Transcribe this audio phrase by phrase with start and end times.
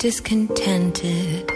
[0.00, 1.52] discontented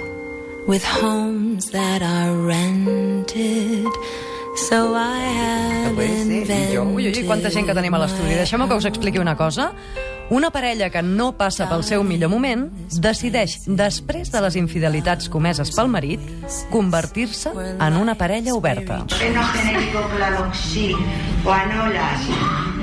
[0.69, 3.89] with homes that are rented.
[4.68, 6.78] So I have invented.
[6.78, 8.36] Ui, ui, quanta gent que tenim a l'estudi.
[8.36, 9.72] Deixeu-me que us expliqui una cosa.
[10.30, 12.68] Una parella que no passa pel seu millor moment
[13.00, 16.21] decideix, després de les infidelitats comeses pel marit,
[16.71, 19.05] convertir-se en una parella oberta.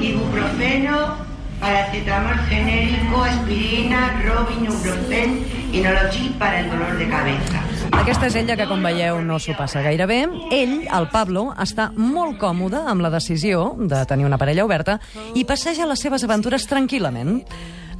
[0.02, 1.30] Ibuprofeno
[1.62, 7.61] paracetamol genérico, aspirina, Robin, Ibuprofen y Nologil para el dolor de cabeza.
[7.92, 10.24] Aquesta és ella que, com veieu, no s'ho passa gaire bé.
[10.52, 14.97] Ell, el Pablo, està molt còmode amb la decisió de tenir una parella oberta
[15.38, 17.43] i passeja les seves aventures tranquil·lament.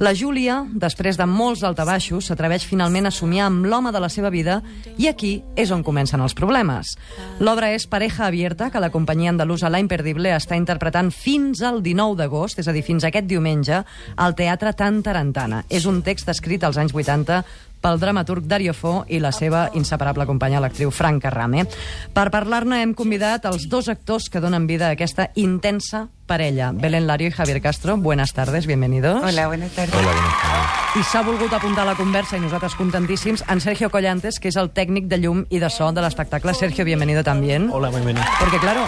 [0.02, 4.32] La Júlia, després de molts altabaixos, s'atreveix finalment a somiar amb l'home de la seva
[4.34, 4.56] vida
[4.98, 6.96] i aquí és on comencen els problemes.
[7.38, 12.18] L'obra és Pareja Abierta, que la companyia andalusa La Imperdible està interpretant fins al 19
[12.18, 13.84] d'agost, és a dir, fins aquest diumenge,
[14.16, 15.62] al Teatre Tan Tarantana.
[15.70, 17.44] És un text escrit als anys 80
[17.82, 21.66] pel dramaturg Dario Fo i la seva inseparable companya, l'actriu Franca Rame.
[22.14, 27.06] Per parlar-ne hem convidat els dos actors que donen vida a aquesta intensa parella, Belén
[27.06, 27.96] Lario y Javier Castro.
[27.96, 29.22] Buenas tardes, bienvenidos.
[29.22, 29.94] Hola, buenas tardes.
[29.94, 30.96] Hola, buenas tardes.
[30.96, 34.56] I s'ha volgut apuntar a la conversa, i nosaltres contentíssims, en Sergio Collantes, que és
[34.60, 36.54] el tècnic de llum i de so de l'espectacle.
[36.54, 37.70] Sergio, bienvenido también.
[37.72, 38.24] Hola, bienvenido.
[38.38, 38.86] Porque claro,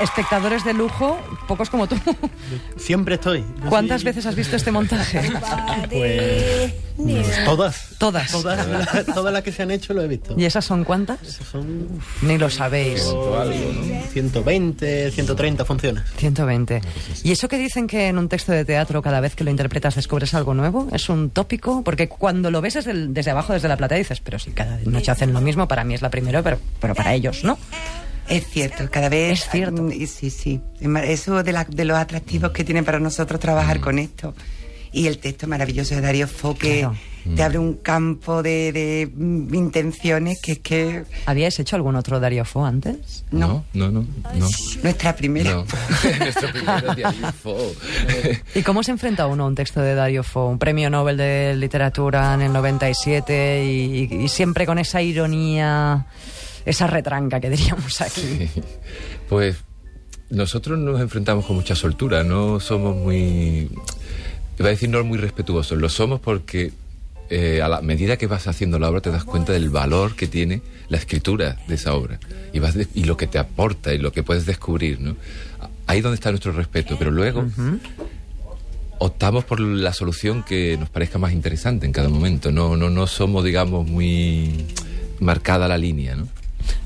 [0.00, 1.96] espectadores de lujo, pocos como tú.
[2.76, 3.44] Siempre estoy.
[3.62, 5.20] Yo ¿Cuántas soy- veces has visto este montaje?
[5.90, 6.72] Pues.
[6.96, 7.88] mm, Todas.
[7.98, 8.30] Todas.
[8.32, 8.66] Todas,
[9.14, 10.34] todas las que se han hecho lo he visto.
[10.36, 11.18] ¿Y esas son cuántas?
[11.50, 11.88] Son
[12.22, 13.02] Ni lo sabéis.
[13.06, 14.02] algo, ¿no?
[14.12, 16.04] 120, 130 funciones.
[16.16, 16.80] 120.
[17.22, 19.94] ¿Y eso que dicen que en un texto de teatro cada vez que lo interpretas
[19.94, 20.88] descubres algo nuevo?
[20.92, 21.82] ¿Es un tópico?
[21.82, 24.78] Porque cuando lo ves desde, el- desde abajo, desde la platea, dices, pero si cada
[24.84, 27.58] noche hacen lo mismo, para mí es la primera, pero, pero para ellos no.
[28.28, 29.40] Es cierto, cada vez...
[29.44, 29.82] Es cierto.
[29.82, 30.60] mm, Sí, sí.
[31.04, 34.34] Eso de, la- de los atractivos que tiene para nosotros trabajar con esto.
[34.92, 36.94] Y el texto maravilloso de Darío Fo, que Claro.
[37.36, 41.04] te abre un campo de, de, mm, intenciones que es que...
[41.26, 43.24] ¿Habíais hecho algún otro Dario Fo antes?
[43.32, 44.06] No, No, no, no.
[44.38, 44.48] no.
[44.84, 45.50] nuestra primera.
[45.50, 45.64] No.
[46.20, 47.56] Nuestro primer día info.
[48.54, 50.46] ¿Y cómo se enfrenta uno a un texto de Dario Fo?
[50.46, 56.06] Un premio Nobel de literatura en el 97 y, y siempre con esa ironía,
[56.64, 58.48] esa retranca que diríamos aquí.
[59.28, 59.56] Pues
[60.30, 63.70] nosotros nos enfrentamos con mucha soltura, no somos muy,
[64.58, 66.72] iba a decir no muy respetuosos, lo somos porque
[67.30, 70.26] eh, a la medida que vas haciendo la obra te das cuenta del valor que
[70.26, 72.18] tiene la escritura de esa obra
[72.52, 75.16] y, vas de- y lo que te aporta y lo que puedes descubrir, ¿no?
[75.86, 77.44] Ahí donde está nuestro respeto, pero luego
[78.98, 83.06] optamos por la solución que nos parezca más interesante en cada momento, no, no, no
[83.06, 84.66] somos, digamos, muy
[85.20, 86.28] marcada la línea, ¿no?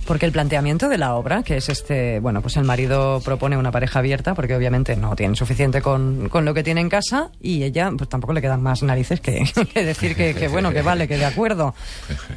[0.06, 3.70] Porque el planteamiento de la obra, que es este, bueno, pues el marido propone una
[3.70, 7.62] pareja abierta, porque obviamente no tienen suficiente con, con lo que tiene en casa, y
[7.62, 9.44] ella, pues tampoco le quedan más narices que,
[9.74, 11.74] que decir que, que, bueno, que vale, que de acuerdo.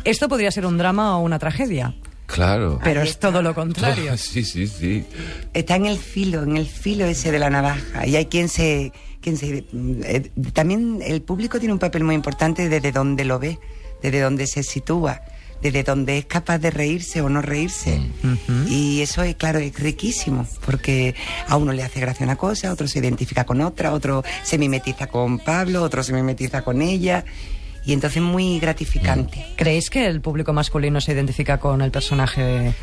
[0.03, 1.93] Esto podría ser un drama o una tragedia,
[2.27, 2.79] Claro.
[2.83, 4.13] pero es todo lo contrario.
[4.17, 5.05] Sí, sí, sí.
[5.53, 8.05] Está en el filo, en el filo ese de la navaja.
[8.05, 8.91] Y hay quien se...
[9.21, 13.59] Quien se eh, también el público tiene un papel muy importante desde donde lo ve,
[14.01, 15.21] desde donde se sitúa,
[15.61, 18.01] desde donde es capaz de reírse o no reírse.
[18.67, 21.15] Y eso es, claro, es riquísimo, porque
[21.47, 24.57] a uno le hace gracia una cosa, a otro se identifica con otra, otro se
[24.57, 27.25] mimetiza con Pablo, otro se mimetiza con ella.
[27.85, 29.43] Y entonces es muy gratificante.
[29.55, 32.73] ¿Creéis que el público masculino se identifica con el personaje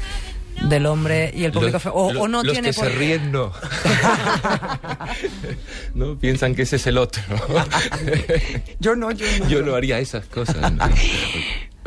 [0.63, 2.93] del hombre y el público Los- o, lo- o no los tiene que por se
[2.95, 3.53] ríen no.
[5.95, 7.23] no piensan que ese es el otro.
[8.81, 9.49] Yo no, yo no.
[9.49, 10.73] Yo no haría esas cosas.
[10.73, 10.89] ¿no?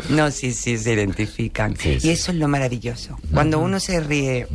[0.09, 1.75] No, sí, sí, se identifican.
[1.77, 2.07] Sí, sí.
[2.07, 3.17] Y eso es lo maravilloso.
[3.33, 4.47] Cuando uno se ríe,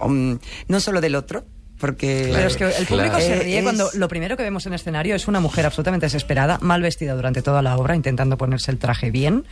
[0.00, 0.38] um,
[0.68, 1.44] no solo del otro,
[1.78, 2.30] porque...
[2.32, 3.24] Pero es que el público Claro.
[3.24, 6.06] se Eh, ríe es- cuando lo primero que vemos en escenario es una mujer absolutamente
[6.06, 9.44] desesperada, mal vestida durante toda la obra, intentando ponerse el traje bien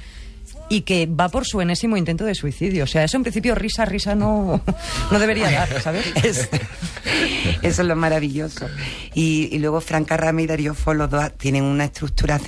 [0.75, 2.85] y que va por su enésimo intento de suicidio.
[2.85, 4.63] O sea, eso en principio risa, risa no,
[5.11, 6.05] no debería dar, ¿sabes?
[6.25, 6.49] Es-
[7.63, 8.67] eso es lo maravilloso.
[9.15, 12.41] Y, y luego Franca Rame y Darío Fo, los dos tienen una estructura,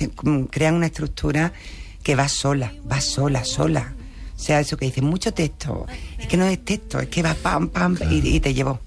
[0.49, 1.53] crean una estructura
[2.03, 3.93] que va sola, va sola, sola.
[4.35, 5.85] O sea, eso que dicen, mucho texto.
[6.19, 8.79] Es que no es texto, es que va pam, pam, y, y te llevó.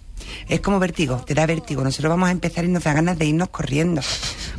[0.49, 1.83] Es como vértigo, te da vértigo.
[1.85, 4.01] Nosotros vamos a empezar y nos da ganas de irnos corriendo.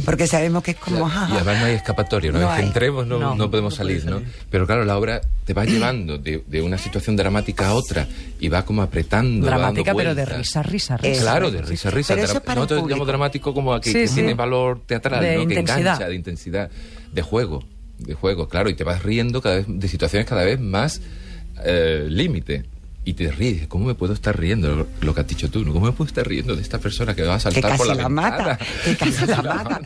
[0.05, 1.07] Porque sabemos que es como...
[1.07, 2.67] Y además no hay escapatoria, una No vez que hay.
[2.67, 3.35] entremos no, No.
[3.35, 4.21] no podemos salir, ¿no?
[4.49, 8.07] Pero claro, la obra te va llevando de, de una situación dramática a otra
[8.39, 9.45] y va como apretando.
[9.47, 11.11] Dramática, pero de risa, risa, risa.
[11.11, 11.21] Eso.
[11.21, 12.13] Claro, de risa, risa.
[12.13, 12.89] Pero eso es para el Nosotros público.
[12.95, 14.13] llamamos dramático como a que, Sí, que sí.
[14.15, 15.47] tiene valor teatral, De ¿no?
[15.47, 15.79] que intensidad.
[15.79, 16.69] engancha, de intensidad,
[17.11, 17.63] de juego,
[17.97, 21.01] de juego, claro, y te vas riendo cada vez de situaciones cada vez más
[21.63, 22.63] eh, límite.
[23.09, 24.75] Y te ríes, ¿cómo me puedo estar riendo?
[24.75, 25.73] Lo, lo que has dicho tú, ¿no?
[25.73, 27.95] ¿Cómo me puedo estar riendo de esta persona que va a saltar casi por la,
[27.95, 28.29] la ventana?
[28.37, 29.79] mata, que casi la mata.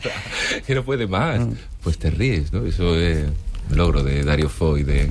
[0.66, 1.40] que no puede más.
[1.82, 2.66] Pues te ríes, ¿no?
[2.66, 3.24] Eso es...
[3.70, 5.10] logro de Dario Fo y de,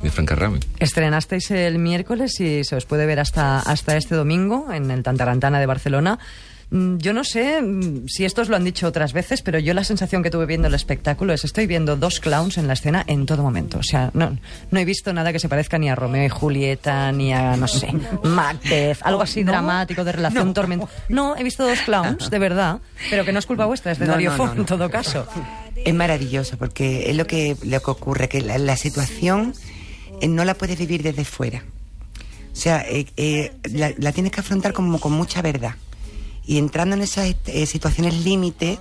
[0.00, 0.60] de Franca Rame.
[0.78, 5.58] Estrenasteis el miércoles y se os puede ver hasta, hasta este domingo en el Tantarantana
[5.58, 6.20] de Barcelona.
[6.70, 9.82] Mm, Yo no sé mm, si estos lo han dicho otras veces, pero yo la
[9.84, 13.26] sensación que tuve viendo el espectáculo es estoy viendo dos clowns en la escena en
[13.26, 13.78] todo momento.
[13.78, 14.38] O sea, no,
[14.70, 17.66] no he visto nada que se parezca ni a Romeo y Julieta, ni a, no
[17.66, 17.88] sé,
[18.22, 20.92] Macbeth, algo así dramático de relación tormentosa.
[21.08, 22.78] No, he visto dos clowns, de verdad,
[23.10, 24.60] pero que no es culpa vuestra, es de No, Dario no, Fo no, no.
[24.60, 25.26] en todo caso.
[25.74, 29.54] Es maravilloso porque es lo que, lo que ocurre, que la, la situación
[30.20, 31.64] eh, no la puedes vivir desde fuera.
[32.52, 35.74] O sea, eh, eh, la, la tienes que afrontar como con mucha verdad.
[36.50, 38.80] Y entrando en esas eh, situaciones límite,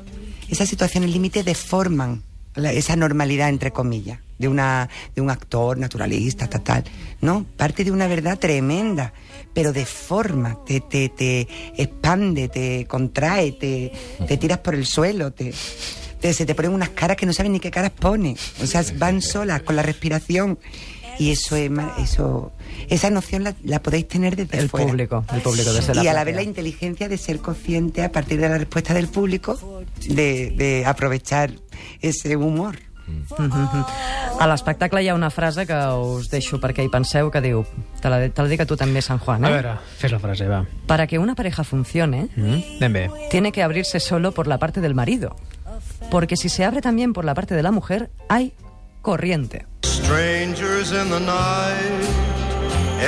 [0.49, 2.23] esas situaciones límite deforman
[2.55, 6.83] la- esa normalidad, entre comillas, de, una, de un actor naturalista, tal, tal.
[7.21, 9.13] No, parte de una verdad tremenda,
[9.53, 13.91] pero deforma, te, te, te expande, te contrae, te,
[14.27, 17.59] te tiras por el suelo, te, se te ponen unas caras que no sabes ni
[17.59, 18.35] qué caras pone.
[18.63, 20.57] O sea, van solas con la respiración.
[21.19, 21.69] Y eso es
[22.01, 22.51] eso
[22.87, 24.87] esa noción la, la podéis tener desde El fuera.
[24.87, 28.11] público, el público desde la y a la vez la inteligencia de ser consciente a
[28.11, 29.57] partir de la respuesta del público
[30.07, 31.51] de, de aprovechar
[32.01, 32.77] ese humor.
[34.39, 37.63] A l'espectacle hi ha una frase que us deixo perquè hi penseu que diu,
[37.99, 39.53] te la, te la dic a tu també, San Juan, A eh?
[39.57, 40.61] veure, fes la frase, va.
[40.87, 42.59] Para que una pareja funcione, Mm?
[43.31, 45.35] Tiene que abrirse solo por la parte del marido.
[46.11, 48.53] Porque si se abre también por la parte de la mujer, hay
[49.01, 49.65] corriente.
[50.09, 52.01] Strangers in the night,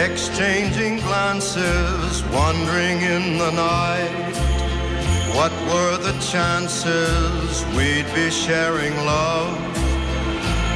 [0.06, 4.36] exchanging glances, wandering in the night.
[5.34, 9.50] What were the chances we'd be sharing love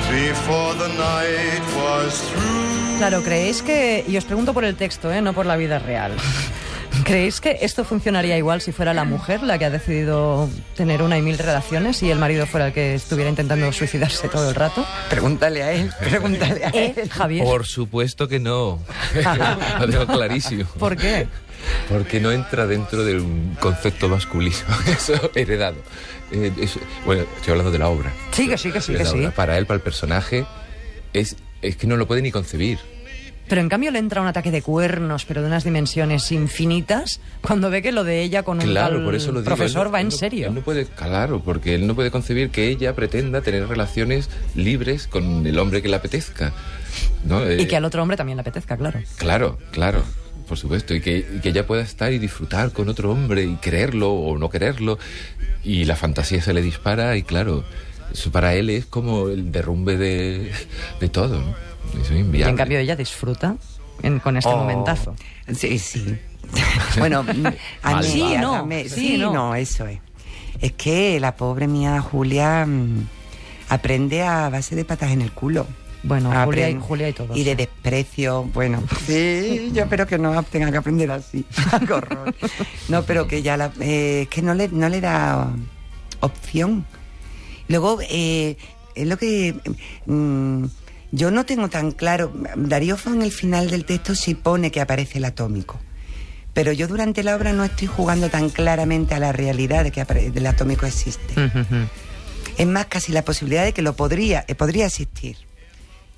[0.10, 2.98] before the night was through?
[2.98, 5.22] Claro, ¿creéis que, y os pregunto por el texto, ¿eh?
[5.22, 6.12] no por la vida real,
[7.04, 11.18] ¿creéis que esto funcionaría igual si fuera la mujer la que ha decidido tener una
[11.18, 14.86] y mil relaciones y el marido fuera el que estuviera intentando suicidarse todo el rato?
[15.10, 16.94] Pregúntale a él, pregúntale a él.
[16.98, 17.44] ¿Eh, Javier?
[17.44, 18.80] Por supuesto que no.
[19.80, 20.66] Lo tengo clarísimo.
[20.80, 21.28] ¿Por qué?
[21.90, 24.56] Porque no entra dentro de un concepto masculino,
[24.88, 25.78] eso heredado.
[26.32, 28.12] Eh, eso- bueno, estoy hablando de la obra.
[28.32, 29.28] Sí, que sí, que sí, que sí.
[29.36, 30.46] Para él, para el personaje,
[31.14, 32.78] es, es que no lo puede ni concebir.
[33.48, 37.70] Pero en cambio le entra un ataque de cuernos, pero de unas dimensiones infinitas, cuando
[37.70, 39.44] ve que lo de ella con un Claro, tal digo.
[39.44, 40.48] profesor Él va él en serio.
[40.48, 45.08] él no puede, claro, porque él no puede concebir que ella pretenda tener relaciones libres
[45.08, 46.54] con el hombre que le apetezca.
[47.24, 47.44] ¿no?
[47.52, 49.00] Y Eh, que al otro hombre también le apetezca, claro.
[49.18, 50.02] Claro, claro,
[50.48, 50.96] por supuesto.
[50.96, 54.38] Y que, y que ella pueda estar y disfrutar con otro hombre y quererlo o
[54.40, 54.98] no quererlo.
[55.64, 57.64] Y la fantasía se le dispara y claro,
[58.12, 60.52] eso para él es como el derrumbe de,
[61.00, 61.42] de todo.
[61.42, 61.75] ¿no?
[62.02, 63.56] Eso es Y en cambio ella disfruta
[64.04, 64.58] en- con este Oh.
[64.58, 65.16] momentazo.
[65.56, 66.18] Sí, sí.
[66.98, 67.20] bueno,
[67.84, 69.34] a Mal, mí, Sí, a- no, a mí- sí, sí, no.
[69.34, 69.56] no.
[69.56, 70.00] eso es.
[70.62, 73.08] Es que la pobre mía Julia mm,
[73.70, 75.68] aprende a base de patas en el culo.
[76.04, 78.84] Bueno, Julia y, Julia y de desprecio, bueno.
[79.08, 81.44] Sí, yo espero que no tenga que aprender así.
[81.88, 82.34] Qué horror.
[82.90, 85.50] No, pero que ya la, eh, es que no le, no le da
[86.20, 86.86] opción.
[87.68, 88.56] Luego, eh,
[88.94, 89.56] es lo que
[90.06, 90.66] mm,
[91.16, 92.32] yo no tengo tan claro.
[92.56, 95.80] Darío Fo en el final del texto sí pone que aparece el atómico.
[96.54, 100.06] Pero yo durante la obra no estoy jugando tan claramente a la realidad de que
[100.36, 101.34] el atómico existe.
[102.58, 105.38] Es más, casi la posibilidad de que lo podría, eh, podría existir.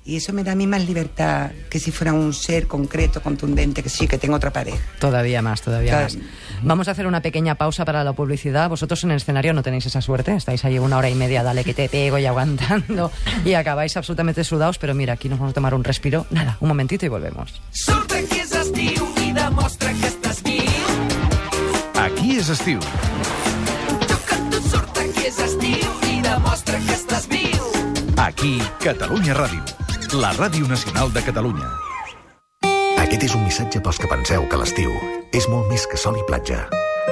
[0.08, 3.82] Y eso me da a mí más libertad que si fuera un ser concreto, contundente,
[3.82, 4.78] que sí, que tengo otra pareja.
[4.98, 6.04] Todavía más, todavía Claro.
[6.14, 6.18] más.
[6.62, 8.70] Vamos a hacer una pequeña pausa para la publicidad.
[8.70, 10.34] Vosotros en el escenario no tenéis esa suerte.
[10.34, 13.12] Estáis ahí una hora y media, dale que te pego y aguantando.
[13.44, 14.78] Y acabáis absolutamente sudados.
[14.78, 16.24] Pero mira, aquí nos vamos a tomar un respiro.
[16.30, 17.60] Nada, un momentito y volvemos.
[21.96, 22.80] Aquí és estiu.
[28.16, 29.87] Aquí, Catalunya Ràdio.
[30.14, 31.66] La Ràdio Nacional de Catalunya.
[32.96, 34.92] Aquest és un missatge pels que penseu que l'estiu
[35.36, 36.62] és molt més que sol i platja.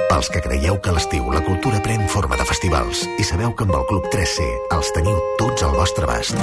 [0.09, 3.67] Pels que creieu que a l'estiu la cultura pren forma de festivals i sabeu que
[3.67, 6.41] amb el Club 3C els teniu tots al vostre abast.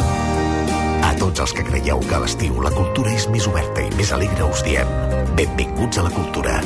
[1.02, 4.12] A tots els que creieu que a l'estiu la cultura és més oberta i més
[4.14, 4.90] alegre us diem
[5.34, 6.60] benvinguts a la cultura.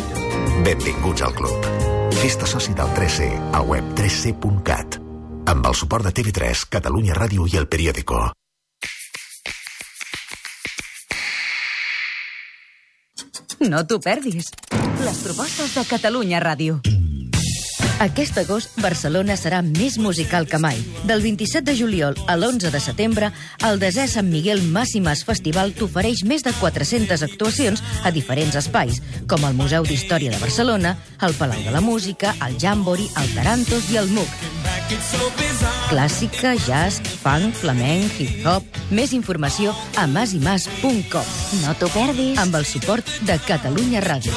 [0.66, 1.70] Benvinguts al club.
[2.20, 5.00] Festa soci del 3C al web 3c.cat
[5.48, 8.26] amb el suport de TV3, Catalunya Ràdio i El Periódico.
[13.66, 14.52] No t'ho perdis.
[15.02, 16.78] Les propostes de Catalunya Ràdio.
[17.98, 20.78] Aquest agost, Barcelona serà més musical que mai.
[21.08, 23.32] Del 27 de juliol a l'11 de setembre,
[23.66, 29.42] el desè Sant Miguel Màssimes Festival t'ofereix més de 400 actuacions a diferents espais, com
[29.48, 30.94] el Museu d'Història de Barcelona,
[31.26, 34.30] el Palau de la Música, el Jambori, el Tarantos i el MUC.
[35.90, 38.78] Clàssica, jazz, funk, flamenc, hip-hop...
[38.94, 41.34] Més informació a masimas.com.
[41.64, 42.38] No t'ho perdis.
[42.40, 44.32] Amb el suport de Catalunya Ràdio.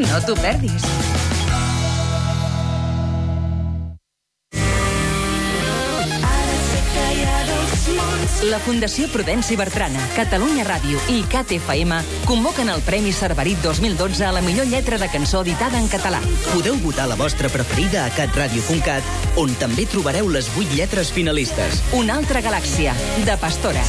[0.00, 0.84] No t'ho perdis.
[8.48, 14.40] La Fundació Prudenci Bertrana, Catalunya Ràdio i CAT-FM convoquen el Premi Cerverit 2012 a la
[14.40, 16.22] millor lletra de cançó editada en català.
[16.54, 21.84] Podeu votar la vostra preferida a catradio.cat, on també trobareu les 8 lletres finalistes.
[22.00, 22.96] Una altra galàxia,
[23.28, 23.84] de Pastora.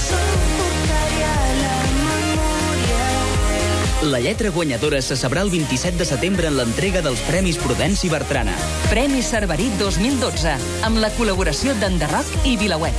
[4.01, 8.55] La lletra guanyadora se sabrà el 27 de setembre en l'entrega dels Premis Prudenci Bertrana.
[8.89, 10.55] Premi Cerverit 2012,
[10.87, 12.97] amb la col·laboració d'Enderroc i Vilaweb.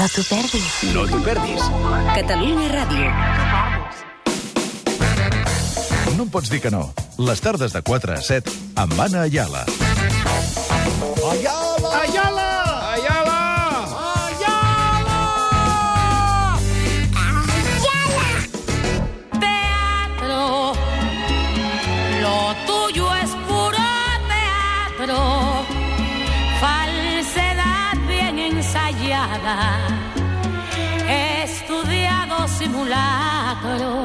[0.00, 0.70] No t'ho perdis.
[0.96, 1.68] No t'ho perdis.
[2.16, 3.12] Catalunya Ràdio.
[6.16, 6.86] No em pots dir que no.
[7.20, 9.66] Les tardes de 4 a 7 amb Anna Ayala.
[9.68, 11.36] Ayala!
[11.36, 12.00] Ayala!
[12.00, 12.51] Ayala!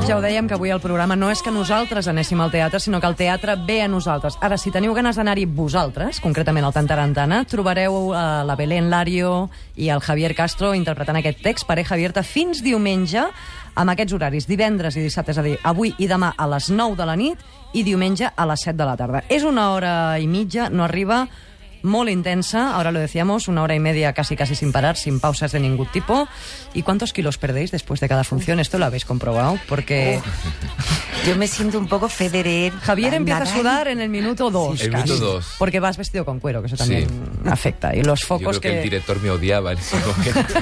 [0.08, 3.02] Ja ho dèiem, que avui el programa no és que nosaltres anéssim al teatre, sinó
[3.04, 4.38] que el teatre ve a nosaltres.
[4.40, 9.90] Ara, si teniu ganes d'anar-hi vosaltres, concretament al Tantarantana, trobareu eh, la Belén Lario i
[9.92, 13.26] el Javier Castro interpretant aquest text, pareja abierta, fins diumenge,
[13.76, 16.96] amb aquests horaris, divendres i dissabte, és a dir, avui i demà a les 9
[16.96, 17.44] de la nit
[17.76, 19.26] i diumenge a les 7 de la tarda.
[19.28, 21.26] És una hora i mitja, no arriba,
[21.84, 25.52] molt intensa, ahora lo decíamos, una hora y media casi casi sin parar, sin pausas
[25.52, 26.28] de ningún tipo.
[26.74, 28.60] ¿Y cuántos kilos perdéis después de cada función?
[28.60, 30.22] Esto lo habéis comprobado, porque...
[31.26, 32.72] Yo me siento un poco Federer.
[32.74, 34.80] Javier empieza a sudar en el minuto dos.
[34.82, 35.04] El casi.
[35.12, 35.56] minuto dos.
[35.58, 37.08] Porque vas vestido con cuero, que eso también
[37.46, 37.96] afecta.
[37.96, 38.78] Y los Yo focos creo que...
[38.78, 40.54] el director me odiaba en ese momento.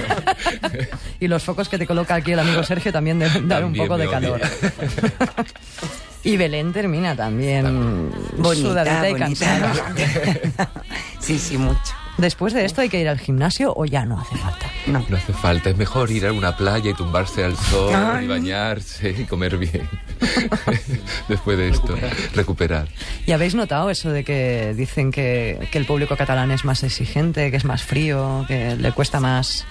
[1.19, 3.88] y los focos que te coloca aquí el amigo Sergio también deben dar un También
[3.88, 4.41] poco de calor.
[6.25, 9.74] y Belén termina también Bonita, sudadita y cansada.
[11.20, 11.94] sí, sí, mucho.
[12.17, 14.65] Después de esto hay que ir al gimnasio o ya no hace falta.
[14.88, 15.05] No.
[15.08, 18.25] No hace falta, es mejor ir a una playa y tumbarse al sol Ay.
[18.25, 19.88] y bañarse y comer bien.
[21.27, 21.96] Después de esto,
[22.34, 22.88] recuperar.
[23.27, 27.51] ¿Y habéis notado eso de que dicen que, que el público catalán es más exigente,
[27.51, 29.65] que es más frío, que le cuesta más...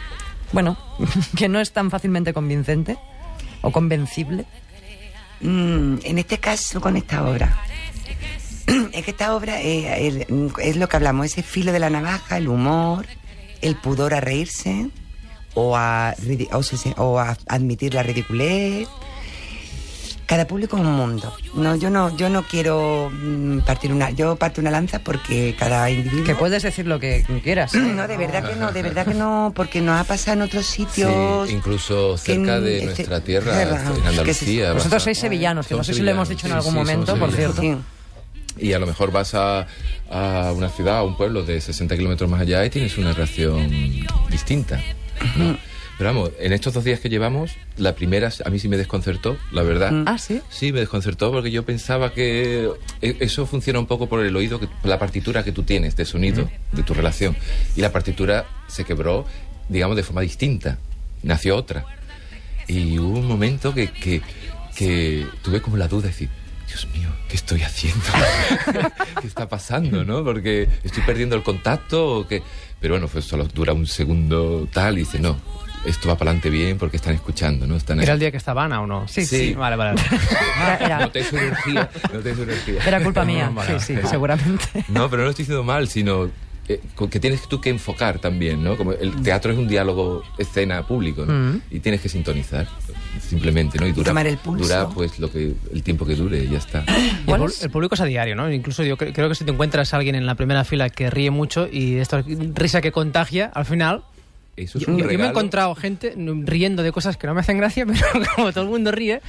[0.52, 0.76] Bueno,
[1.36, 2.96] que no es tan fácilmente convincente
[3.62, 4.44] o convencible?
[5.44, 7.56] Mm, en este caso, con esta obra.
[8.92, 10.26] Es que esta obra el-
[10.62, 13.06] es, lo que hablamos, ese filo de la navaja, el humor,
[13.60, 14.88] el pudor a reírse
[15.54, 16.14] o a,
[16.96, 18.88] o a admitir la ridiculez.
[20.26, 21.34] Cada público es un mundo.
[21.54, 25.90] No, yo no, yo no quiero mm, partir una, yo parto una lanza porque cada
[25.90, 26.24] individuo.
[26.24, 27.74] Que puedes decir lo que quieras.
[27.74, 27.78] ¿eh?
[27.94, 30.64] No, de verdad que no, de verdad que no, porque nos ha pasado en otros
[30.66, 31.48] sitios.
[31.48, 34.66] Sí, incluso cerca en- de este- nuestra tierra, tierra, en se- Andalucía.
[34.68, 36.78] vas Vosotros a- sois sevillanos, que no sé si lo hemos dicho en algún sí,
[36.78, 37.62] momento, por cierto.
[38.56, 39.66] Y a lo mejor vas a,
[40.10, 43.68] a una ciudad, a un pueblo de 60 kilómetros más allá y tienes una reacción
[44.30, 44.80] distinta.
[45.36, 45.56] ¿no?
[45.96, 49.36] Pero vamos, en estos dos días que llevamos, la primera a mí sí me desconcertó,
[49.52, 49.92] la verdad.
[50.06, 50.40] Ah, sí.
[50.50, 52.68] Sí, me desconcertó porque yo pensaba que
[53.00, 56.04] e- eso funciona un poco por el oído, por la partitura que tú tienes de
[56.04, 57.36] sonido, de tu relación.
[57.76, 59.24] Y la partitura se quebró,
[59.68, 60.78] digamos, de forma distinta.
[61.22, 61.84] Nació otra.
[62.66, 64.20] Y hubo un momento que, que,
[64.74, 66.28] que tuve como la duda de decir,
[66.66, 68.04] Dios mío, ¿qué estoy haciendo?
[69.20, 70.24] ¿Qué está pasando, no?
[70.24, 72.42] Porque estoy perdiendo el contacto o qué.
[72.80, 75.38] Pero bueno, pues solo dura un segundo tal y dice, no,
[75.84, 77.76] esto va para adelante bien porque están escuchando, ¿no?
[77.76, 79.06] Están ¿Era el día que estaba Ana o no?
[79.08, 79.54] Sí, sí.
[79.54, 80.00] Vale, vale.
[80.56, 82.74] Era, era- Noté su energía, noté su energía.
[82.86, 84.84] era culpa mía, sí, sí, seguramente.
[84.88, 86.30] No, pero no lo estoy diciendo mal, sino
[86.68, 88.76] eh, que tienes tú que enfocar también, ¿no?
[88.76, 91.32] Como el teatro es un diálogo escena público, ¿no?
[91.52, 91.60] Mm.
[91.70, 92.66] Y tienes que sintonizar,
[93.20, 93.86] simplemente, ¿no?
[93.86, 94.64] Y dura, tomar el pulso.
[94.64, 96.84] dura pues lo que el tiempo que dure y ya está.
[97.26, 98.50] Y el, el público es a diario, ¿no?
[98.50, 101.10] Incluso yo cre- creo que si te encuentras a alguien en la primera fila que
[101.10, 102.24] ríe mucho y esta
[102.54, 104.02] risa que contagia, al final
[104.56, 107.34] Eso es Yo, un yo me he encontrado gente mm, riendo de cosas que no
[107.34, 108.06] me hacen gracia, pero
[108.36, 109.20] como todo el mundo ríe,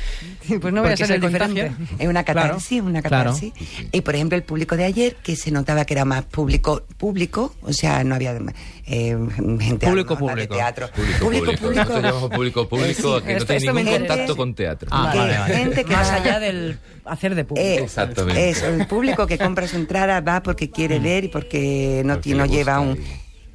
[0.62, 1.67] pues no voy a ser se el diferente.
[1.70, 1.96] contagia.
[2.00, 3.32] Es una catarsis, Claro, una claro.
[3.32, 3.53] catarsis.
[3.91, 7.55] Y por ejemplo, el público de ayer, que se notaba que era más público, público,
[7.63, 8.38] o sea, no había
[8.86, 9.17] eh,
[9.60, 10.55] gente Público, normal de público.
[10.55, 10.89] teatro.
[10.96, 11.72] Público, público.
[11.74, 13.25] Nosotros llamamos público, público, Eh, sí.
[13.25, 14.89] que no tiene ningún contacto con teatro.
[14.91, 15.55] Ah, que vale, vale.
[15.55, 17.67] gente que Más va- allá del hacer de público.
[17.67, 18.50] Eh, Exactamente.
[18.50, 22.36] Eso, el público que compra su entrada va porque quiere ver y porque no, Porque
[22.36, 23.00] no le lleva un...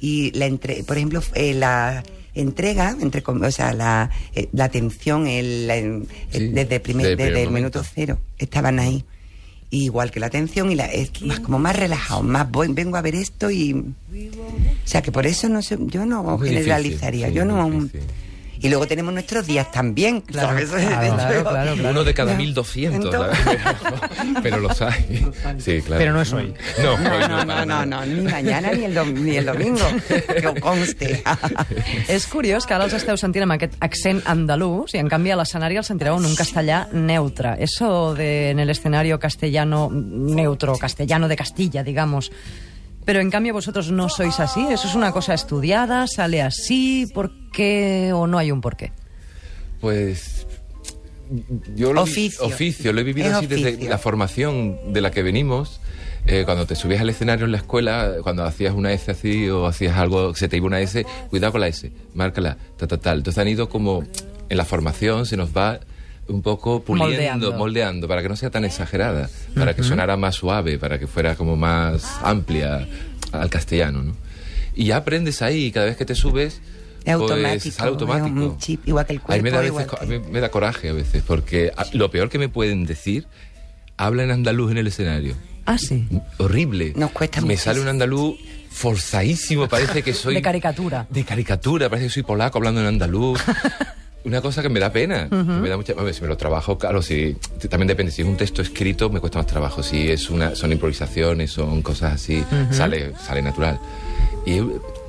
[0.01, 2.03] Y la entre, por ejemplo, eh, la
[2.33, 6.81] entrega, entre, com- o sea, la, eh, la atención el, la- el- Sí, desde, el
[6.81, 9.05] primer, desde el desde primer el minuto cero, estaban ahí.
[9.73, 13.01] Igual que la atención y la, es más, como más relajado, más voy, vengo a
[13.01, 13.71] ver esto y...
[13.73, 17.89] O sea, que por eso no sé, yo no Muy generalizaría, difícil, yo no...
[18.61, 20.21] Y luego tenemos nuestros días también.
[20.21, 21.43] Claro, claro, claro, es- claro,
[21.75, 21.89] claro.
[21.89, 22.37] Uno de cada Ya.
[22.37, 24.39] 1200, Entonces- ¿sabes?
[24.43, 25.31] pero los hay.
[25.57, 25.99] Sí, claro.
[25.99, 26.53] Pero no es hoy.
[26.81, 30.47] No, No, hoy no, no, no, ni mañana ni el, dom- ni el domingo, que
[30.47, 31.23] ho conste.
[32.07, 35.37] És curiós que ara els esteu sentint amb aquest accent andalús i en canvi a
[35.39, 37.55] l'escenari els sentireu en un castellà neutre.
[37.59, 42.31] Eso de en el escenario castellano neutro, castellano de Castilla, digamos.
[43.11, 44.65] Pero en cambio vosotros no sois así.
[44.71, 47.07] Eso es una cosa estudiada, sale así.
[47.13, 48.93] ¿Por qué o no hay un porqué?
[49.81, 50.47] Pues
[51.75, 52.45] yo lo, vi- Oficio.
[52.45, 53.89] oficio, lo he vivido Es así desde oficio.
[53.89, 55.81] la formación de la que venimos.
[56.25, 59.67] Eh, cuando te subías al escenario en la escuela, cuando hacías una S así o
[59.67, 63.17] hacías algo, se te iba una S, cuidado con la S, márcala, ta, ta, tal.
[63.17, 64.05] Entonces han ido como
[64.47, 65.81] en la formación, se nos va
[66.31, 67.53] un poco puliendo, Moldeando.
[67.57, 71.35] moldeando, para que no sea tan exagerada, para que sonara más suave, para que fuera
[71.35, 72.87] como más amplia
[73.31, 74.15] al castellano, ¿no?
[74.75, 76.61] Y ya aprendes ahí, y cada vez que te subes, Es
[77.03, 78.27] pues, automático, sale automático.
[78.27, 80.05] es un chip, igual que el A mí me da, a cuerpo, veces, igual a
[80.27, 83.27] mí me da coraje a veces, porque a- lo peor que me pueden decir,
[83.97, 85.35] habla en andaluz en el escenario.
[85.65, 86.07] Ah, sí.
[86.37, 86.93] Horrible.
[86.95, 87.63] Nos cuesta Me muchísimo.
[87.73, 88.37] sale un andaluz
[88.71, 90.33] forzadísimo, parece que soy...
[90.35, 91.05] De caricatura.
[91.09, 93.39] de caricatura, parece que soy polaco hablando en andaluz.
[94.23, 95.27] Una cosa que me da pena.
[95.29, 97.35] que me da mucha, a ver, si me lo trabajo, claro, si
[97.69, 98.11] también depende.
[98.11, 99.81] Si es un texto escrito, me cuesta más trabajo.
[99.83, 103.79] Si es una, son improvisaciones, son cosas así, sale, sale natural.
[104.45, 104.59] Y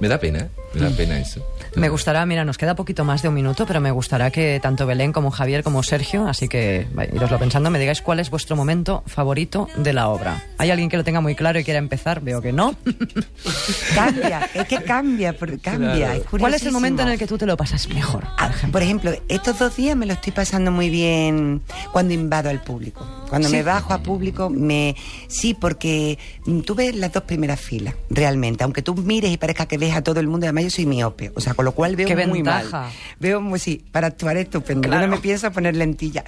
[0.00, 1.44] me da pena, me da pena eso.
[1.76, 4.86] Me gustará, mira, nos queda poquito más de un minuto, pero me gustará que tanto
[4.86, 9.02] Belén como Javier como Sergio, así que iroslo pensando, me digáis cuál es vuestro momento
[9.06, 10.42] favorito de la obra.
[10.58, 12.20] ¿Hay alguien que lo tenga muy claro y quiera empezar?
[12.20, 12.74] Veo que no.
[13.94, 15.94] Cambia, es que cambia, por- cambia.
[15.94, 16.12] Claro.
[16.32, 18.24] es ¿Cuál es el momento en el que tú te lo pasas mejor?
[18.38, 21.62] Ah, por ejemplo, estos dos días me lo estoy pasando muy bien
[21.92, 23.06] cuando invado al público.
[23.28, 23.56] Cuando Sí.
[23.56, 24.94] me bajo a público, me
[25.28, 28.62] sí, porque mm, tú ves las dos primeras filas, realmente.
[28.64, 31.32] Aunque tú mires y parezca que ves a todo el mundo, además yo soy miope.
[31.34, 32.80] O sea, con lo cual veo ¡Qué muy ventaja!
[32.82, 32.92] mal.
[33.20, 34.88] Veo muy, sí, para actuar estupendo.
[34.88, 35.02] Claro.
[35.02, 36.24] Yo no me pienso poner lentilla.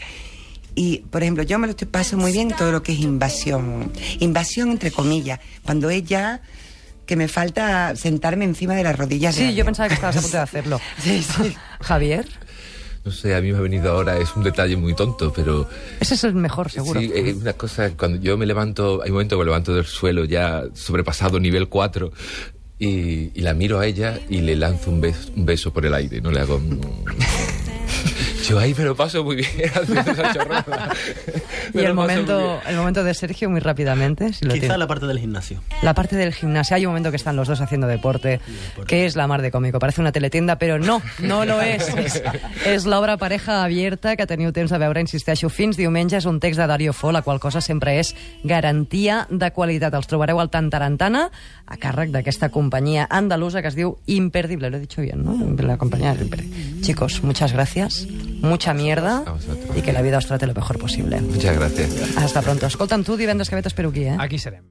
[0.75, 3.93] Y, por ejemplo, yo me lo estoy paso muy bien todo lo que es invasión.
[4.19, 5.39] Invasión, entre comillas.
[5.63, 6.43] Cuando es ya
[7.07, 9.37] que me falta sentarme encima de las rodillas.
[9.37, 10.81] de Sí, yo pensaba que estabas a punto de hacerlo.
[11.03, 11.55] Sí, sí.
[11.81, 12.27] Javier,
[13.05, 15.69] No sé, a mí me ha venido ahora, es un detalle muy tonto, pero
[16.01, 16.99] ese es el mejor, seguro.
[16.99, 19.85] Sí, es una cosa, cuando yo me levanto, hay un momento que me levanto del
[19.85, 22.11] suelo ya sobrepasado nivel 4
[22.79, 25.95] y, y la miro a ella y le lanzo un beso, un beso por el
[25.95, 26.61] aire, no le hago...
[28.49, 30.91] Yo ahí me lo paso muy bien haciendo esa chorrada.
[31.73, 34.33] Y el momento, el momento de Sergio, muy rápidamente.
[34.33, 34.79] Si lo Quizá tiene.
[34.79, 35.61] la parte del gimnasio.
[35.83, 38.39] La parte del gimnasio, hay un momento que están los dos haciendo deporte,
[38.87, 39.79] que es la mar de cómico.
[39.81, 41.89] Parece una teletienda, però no, no lo és.
[41.97, 42.23] És,
[42.67, 46.19] és l'obra pareja abierta que teniu temps de veure, insisteixo, fins diumenge.
[46.21, 49.95] És un text de Dario Fo, la qual cosa sempre és garantia de qualitat.
[49.99, 51.27] Els trobareu al Tantarantana,
[51.67, 54.71] a càrrec d'aquesta companyia andalusa que es diu Imperdible.
[54.71, 55.35] Lo he dicho bien, ¿no?
[55.65, 56.83] La compañía Imperdible.
[56.83, 58.07] Chicos, muchas gracias,
[58.45, 59.25] mucha mierda
[59.77, 61.21] y que la vida os trate lo mejor posible.
[61.21, 62.17] Muchas gracias.
[62.17, 62.67] Hasta pronto.
[62.67, 64.17] Escolta'm, tu divendres que ve t'espero aquí, eh?
[64.19, 64.71] Aquí serem.